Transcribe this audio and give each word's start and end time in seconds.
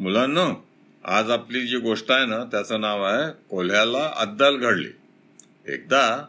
मुलांना 0.00 0.54
आज 1.04 1.30
आपली 1.30 1.66
जी 1.66 1.76
गोष्ट 1.76 2.10
आहे 2.10 2.26
ना 2.26 2.44
त्याचं 2.44 2.80
नाव 2.80 3.04
आहे 3.04 3.32
कोल्ह्याला 3.50 4.12
अद्दल 4.16 4.56
घडली. 4.56 4.88
एकदा 5.66 6.26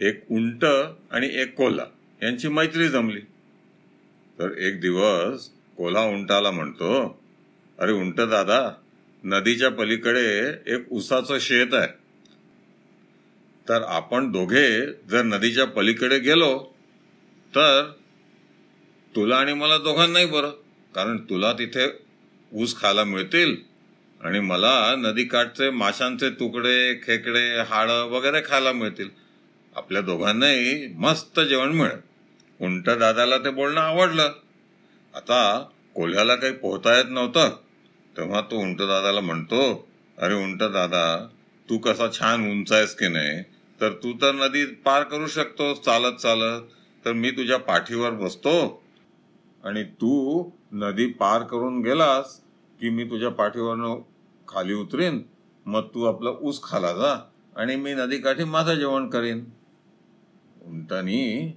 एक 0.00 0.24
उंट 0.30 0.64
आणि 1.10 1.28
एक 1.32 1.54
कोल्हा 1.54 1.86
यांची 2.22 2.48
मैत्री 2.48 2.88
जमली. 2.88 3.20
तर 4.38 4.58
एक 4.58 4.80
दिवस 4.80 5.48
कोल्हा 5.76 6.02
उंटाला 6.02 6.50
म्हणतो 6.50 7.20
अरे 7.78 7.92
उंट 7.92 8.20
दादा 8.20 8.70
नदीच्या 9.24 9.70
पलीकडे 9.70 10.48
एक 10.74 10.92
उसाचं 10.92 11.38
शेत 11.38 11.74
आहे. 11.74 11.88
तर 13.68 13.82
आपण 13.82 14.32
दोघे 14.32 14.86
जर 14.86 15.22
नदीच्या 15.22 15.66
पलीकडे 15.66 16.18
गेलो 16.18 16.74
तर 17.54 17.92
तुला 19.16 19.36
आणि 19.36 19.52
मला 19.52 19.78
दोघांनाही 19.78 20.26
बरं. 20.26 20.50
कारण 20.94 21.16
तुला 21.16 21.52
तिथे 21.52 22.05
ऊस 22.56 22.80
खायला 22.80 23.04
मिळतील? 23.04 23.56
आणि 24.20 24.40
मला 24.40 24.94
नदीकाठचे 24.98 25.70
माशांचे 25.70 26.30
तुकडे 26.30 26.94
खेकडे 26.94 27.60
हाडं 27.60 28.04
वगैरे 28.04 28.40
खायला 28.40 28.72
मिळतील. 28.72 29.08
आपल्या 29.76 30.02
दोघांनाही 30.02 30.86
मस्त 30.86 31.40
जेवण 31.40 31.72
मिळेल. 31.72 31.98
उंट 32.60 32.90
दादाला 32.90 33.38
ते 33.38 33.50
बोलणं 33.50 33.80
आवडलं. 33.80 34.32
आता 35.14 35.68
कोल्ह्याला 35.94 36.34
काही 36.34 36.52
पोहता 36.52 36.96
येत 36.96 37.04
नव्हतं. 37.08 37.48
तेव्हा 38.16 38.40
तो 38.40 38.56
उंट 38.56 38.78
दादाला 38.78 39.20
म्हणतो 39.20 39.88
अरे 40.18 40.34
उंट 40.34 40.58
दादा 40.58 41.28
तू 41.70 41.78
कसा 41.78 42.10
छान 42.12 42.50
उंच 42.50 42.72
आहेस 42.72 42.94
की 42.94 43.08
नाही? 43.08 43.42
तर 43.80 43.92
तू 43.92 44.12
तर 44.12 44.32
नदी 44.34 44.66
पार 44.66 45.02
करू 45.02 45.26
शकतो 45.26 45.74
चालत 45.74 46.14
चालत. 46.14 46.62
तर 47.04 47.12
मी 47.12 47.30
तुझ्या 47.30 47.58
पाठीवर 47.58 48.10
बसतो. 48.10 48.82
आणि 49.64 49.84
तू 49.84 50.50
नदी 50.72 51.06
पार 51.06 51.42
करून 51.42 51.82
गेलास 51.82 52.40
की 52.80 52.90
मी 52.90 53.04
तुझ्या 53.04 53.30
पाठीवरनं 53.30 53.96
खाली 54.48 54.74
उतरेन 54.74 55.22
मग 55.66 55.86
तू 55.94 56.04
आपला 56.04 56.30
ऊस 56.40 56.62
खाला 56.62 56.92
जा 56.92 57.14
आणि 57.56 57.76
मी 57.76 57.94
नदीकाठी 57.94 58.44
माझं 58.44 58.74
जेवण 58.74 59.08
करीन. 59.10 59.44
उंटानी 60.62 61.48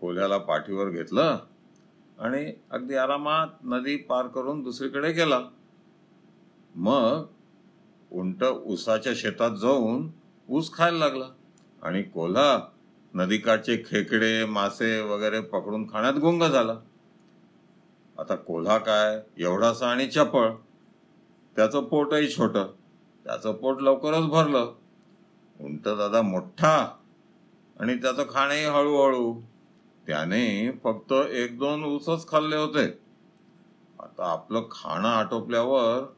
कोल्ह्याला 0.00 0.38
पाठीवर 0.38 0.90
घेतलं 0.90 1.38
आणि 2.18 2.52
अगदी 2.70 2.94
आरामात 2.94 3.46
नदी 3.64 3.96
पार 3.96 4.26
करून 4.26 4.62
दुसरीकडे 4.62 5.12
गेला. 5.12 5.40
मग 6.74 7.26
उंट 8.10 8.44
ऊसाच्या 8.44 9.12
शेतात 9.16 9.56
जाऊन 9.56 10.10
ऊस 10.48 10.72
खायला 10.74 10.98
लागला 10.98 11.28
आणि 11.82 12.02
कोल्हा 12.02 12.58
नदीकाठचे 13.14 13.76
खेकडे 13.76 14.44
मासे 14.44 15.00
वगैरे 15.00 15.40
पकडून 15.40 15.86
खाण्यात 15.92 16.14
गुंग 16.14 16.42
झाला. 16.42 16.74
आता 18.18 18.34
कोल्हा 18.34 18.78
काय? 18.78 19.20
एवढासा 19.38 19.88
आणि 19.88 20.06
चपळ. 20.06 20.50
त्याचं 21.56 21.84
पोटही 21.84 22.28
छोटं. 22.28 22.66
त्याचं 23.24 23.52
पोट 23.52 23.82
लवकरच 23.82 24.24
भरलं. 24.24 24.74
उंट 25.60 25.80
दादा 25.84 26.22
मोठा. 26.22 26.96
आणि 27.80 27.94
त्याचं 27.94 28.22
खाणेही 28.22 28.64
हळूहळू. 28.64 29.40
त्याने 30.06 30.70
फक्त 30.84 31.12
एक 31.12 31.58
दोन 31.58 31.84
ऊसच 31.84 32.28
खाल्ले 32.28 32.56
होते. 32.56 32.84
आता 34.00 34.32
आपलं 34.32 34.62
खाणं 34.70 35.08
आटोपल्यावर 35.08 36.12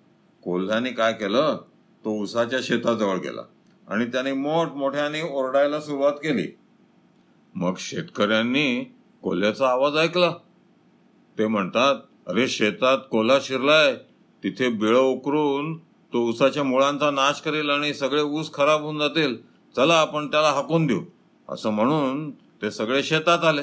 कोल्ह्याने 0.44 0.90
काय 0.90 1.12
केलं? 1.12 1.56
तो 2.04 2.22
ऊसाच्या 2.22 2.58
शेताजवळ 2.62 3.16
गेला. 3.16 3.42
आणि 3.88 4.04
त्याने 4.04 4.32
मोठमोठ्याने 4.32 5.22
ओरडायला 5.22 5.80
सुरुवात 5.80 6.12
केली. 6.12 6.58
मग 7.54 7.74
शेतकऱ्यांनी 7.78 8.94
कोल्ह्याचा 9.22 9.68
आवाज 9.68 9.96
ऐकला. 9.96 10.32
ते 11.38 11.46
म्हणतात 11.46 11.96
अरे 12.26 12.48
शेतात 12.48 12.98
कोला 13.10 13.38
शिरलाय 13.42 13.94
तिथे 14.42 14.68
बिळ 14.68 14.96
उकरून 14.96 15.76
तो 16.12 16.28
ऊसाच्या 16.28 16.62
मुळांचा 16.64 17.10
नाश 17.10 17.40
करेल 17.40 17.70
आणि 17.70 17.94
सगळे 17.94 18.22
ऊस 18.22 18.52
खराब 18.54 18.80
होऊन 18.80 18.98
जातील. 18.98 19.36
चला 19.76 19.94
आपण 19.94 20.26
त्याला 20.26 20.48
हाकून 20.48 20.86
देऊ. 20.86 21.00
असं 21.48 21.70
म्हणून 21.70 22.30
ते 22.30 22.70
सगळे 22.70 23.02
शेतात 23.02 23.44
आले. 23.44 23.62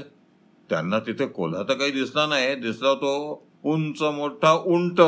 त्यांना 0.69 0.99
तिथे 0.99 1.25
कोल्हा 1.25 1.63
तर 1.63 1.73
काही 1.73 1.91
दिसला 1.91 2.25
नाही 2.25 2.55
दिसला 2.55 2.93
तो 2.93 3.43
उंच 3.63 4.01
मोठा 4.01 4.51
उंट. 4.51 5.01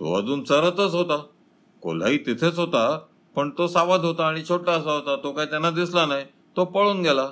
तो 0.00 0.14
अजून 0.14 0.42
चरतच 0.44 0.94
होता. 0.94 1.22
कोल्हाही 1.82 2.18
तिथेच 2.18 2.58
होता 2.58 3.00
पण 3.36 3.50
तो 3.58 3.66
सावध 3.66 4.00
होता 4.00 4.26
आणि 4.26 4.42
छोटा 4.48 4.72
असा 4.72 4.92
होता. 4.92 5.16
तो 5.16 5.32
काही 5.32 5.50
त्यांना 5.50 5.70
दिसला 5.70 6.06
नाही 6.06 6.24
तो 6.56 6.64
पळून 6.64 7.02
गेला. 7.02 7.28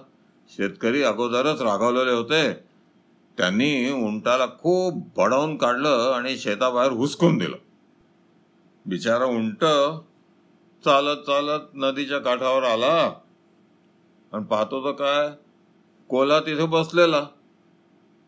शेतकरी 0.48 1.02
अगोदरच 1.02 1.62
रागावलेले 1.62 2.10
होते. 2.10 2.67
त्यांनी 3.38 3.90
उंटाला 3.92 4.46
खूप 4.46 5.20
बडवून 5.20 5.56
काढलं 5.56 6.12
आणि 6.16 6.38
शेताबाहेर 6.38 6.92
हुसकून 6.92 7.38
दिलं. 7.38 7.56
बिचारा 8.86 9.24
उंट 9.24 9.64
चालत 10.84 11.16
चालत 11.16 11.60
नदीच्या 11.74 12.18
काठावर 12.18 12.62
आला 12.62 13.12
आणि 14.32 14.44
पाहतो 14.44 14.84
तर 14.84 14.90
काय 14.90 15.30
कोला 16.08 16.40
तिथे 16.40 16.66
बसलेला. 16.66 17.26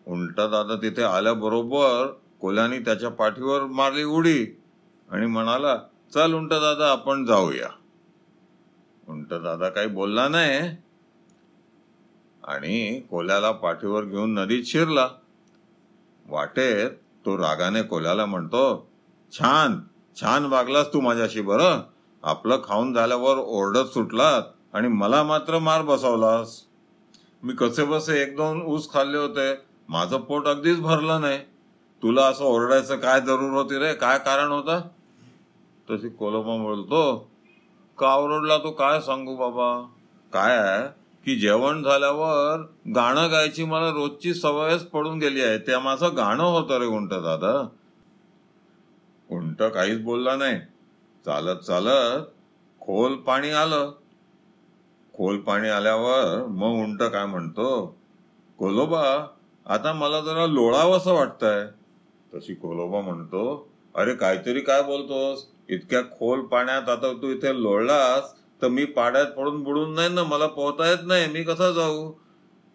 उंट 0.07 0.37
दादा 0.37 0.77
तिथे 0.77 1.03
आल्याबरोबर 1.03 2.07
कोल्याने 2.41 2.79
त्याच्या 2.79 3.11
पाठीवर 3.11 3.63
मारली 3.63 4.05
उडी 4.05 4.59
आणि 5.11 5.27
म्हणाला 5.27 5.77
चल 6.15 6.35
उंट 6.35 6.51
दादा 6.51 6.91
आपण 6.91 7.25
जाऊया. 7.25 7.69
उंट 9.09 9.35
दादा 9.35 9.69
काही 9.69 9.87
बोलला 9.87 10.29
नाही. 10.29 10.77
आणि 12.45 13.01
कोल्याला 13.01 13.51
पाठीवर 13.53 14.05
घेऊन 14.05 14.35
नदीत 14.35 14.63
शिरला. 14.65 15.09
वाटेत 16.29 16.91
तो 17.25 17.37
रागाने 17.37 17.83
कोल्याला 17.83 18.27
म्हणतो 18.27 18.89
छान 19.33 19.81
छान 20.17 20.45
वागलास 20.45 20.93
तू 20.93 21.01
माझ्याशी 21.01 21.41
बरं. 21.41 21.81
आपलं 22.23 22.59
खाऊन 22.65 22.95
झाल्यावर 22.95 23.37
ओरडत 23.37 23.89
सुटलात 23.95 24.43
आणि 24.73 24.89
मला 24.89 25.23
मात्र 25.23 25.59
मार 25.59 25.83
बसवलास. 25.83 26.65
मी 27.43 27.53
कसे 27.53 27.85
बसे 27.85 28.23
एक 28.23 28.37
दोन 28.37 28.63
ऊस 28.63 28.93
खाल्ले 28.93 29.19
होते. 29.19 29.55
माझं 29.89 30.21
पोट 30.21 30.47
अगदीच 30.47 30.81
भरलं 30.81 31.21
नाही. 31.21 31.39
तुला 32.03 32.27
असं 32.27 32.45
ओरडायचं 32.45 32.97
काय 32.97 33.21
जरूर 33.21 33.51
होती 33.51 33.79
रे? 33.79 33.95
काय 33.95 34.19
कारण 34.19 34.51
होतं? 34.51 34.81
तशी 35.91 36.09
कोलोबा 36.09 36.57
बोलतो 36.57 37.31
का 37.99 38.15
ओरडला 38.15 38.59
तो? 38.59 38.71
काय 38.71 39.01
सांगू 39.01 39.37
बाबा? 39.37 39.87
काय 40.33 40.57
आहे? 40.57 41.00
की 41.25 41.37
जेवण 41.37 41.83
झाल्यावर 41.83 42.61
गाणं 42.95 43.31
गायची 43.31 43.65
मला 43.65 43.89
रोजची 43.91 44.35
सवयच 44.35 44.85
पडून 44.85 45.19
गेली 45.19 45.41
आहे. 45.41 45.59
त्या 45.59 45.81
माझं 45.81 46.17
गाणं 46.17 46.43
होतं 46.43 46.79
रे 46.79 46.87
उंट 46.87 47.11
दादा. 47.11 47.69
उंट 49.31 49.63
काहीच 49.63 50.03
बोलला 50.03 50.37
नाही. 50.37 50.59
चालत 51.25 51.59
चालत 51.59 52.23
खोल 52.81 53.15
पाणी 53.15 53.51
आलं. 53.51 53.93
खोल 55.15 55.39
पाणी 55.39 55.69
आल्यावर 55.69 56.47
मग 56.47 56.83
उंट 56.83 57.03
काय 57.03 57.27
म्हणतो? 57.27 57.97
कोलोबा 58.59 59.27
आता 59.67 59.93
मला 59.93 60.21
जरा 60.21 60.47
लोळावंसं 60.47 61.13
वाटतंय. 61.13 61.67
तशी 62.35 62.55
कोलोबा 62.55 63.01
म्हणतो 63.01 63.69
अरे 63.95 64.15
काहीतरी 64.15 64.61
काय 64.61 64.83
बोलतोस? 64.83 65.47
इतक्या 65.69 66.03
खोल 66.03 66.41
पाण्यात 66.41 66.89
आता 66.89 67.13
तू 67.13 67.29
इथे 67.29 67.63
लोळलास 67.63 68.35
तर 68.63 68.69
मी 68.69 68.85
पाड्यात 68.85 69.27
पडून 69.27 69.63
बुडून 69.63 69.95
नाही 69.95 70.09
ना 70.09 70.25
मला 70.25 70.47
पोहता 70.47 70.89
येत 70.89 70.99
नाही 71.05 71.27
मी 71.27 71.43
कसा 71.43 71.71
जाऊ? 71.71 72.13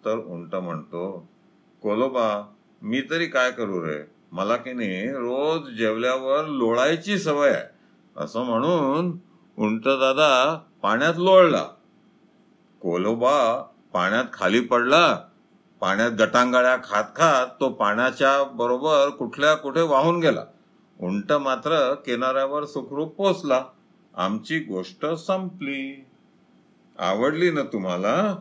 तर 0.05 0.17
उंट 0.17 0.55
म्हणतो 0.55 1.29
कोलोबा 1.81 2.53
मी 2.81 3.01
तरी 3.01 3.25
काय 3.25 3.51
करू 3.51 3.85
रे? 3.85 4.11
मला 4.31 4.55
की 4.55 4.73
नाही 4.73 5.07
रोज 5.07 5.69
जेवल्यावर 5.69 6.45
लोळायची 6.45 7.17
सवय 7.17 7.49
आहे. 7.49 7.63
असं 8.17 8.43
म्हणून 8.43 9.17
उंट 9.57 9.83
दादा 9.83 10.61
पाण्यात 10.81 11.13
लोळला. 11.17 11.63
कोलोबा 12.81 13.65
पाण्यात 13.93 14.25
खाली 14.33 14.59
पडला. 14.59 15.19
पाण्यात 15.79 16.11
गटांगाळ्या 16.11 16.77
खात 16.77 17.03
खात 17.03 17.47
तो 17.59 17.69
पाण्याच्या 17.69 18.43
बरोबर 18.43 19.09
कुठल्या 19.09 19.55
कुठे 19.55 19.81
वाहून 19.81 20.19
गेला. 20.19 20.43
उंट 21.01 21.33
मात्र 21.33 21.93
किनाऱ्यावर 21.93 22.65
सुखरूप 22.65 23.15
पोचला. 23.15 23.63
आमची 24.17 24.59
गोष्ट 24.59 25.05
संपली. 25.05 26.05
आवडली 26.99 27.51
ना 27.51 27.61
तुम्हाला? 27.63 28.35